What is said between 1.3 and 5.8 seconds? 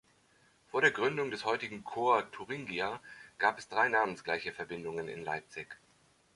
heutigen Corps Thuringia gab es drei namensgleiche Verbindungen in Leipzig.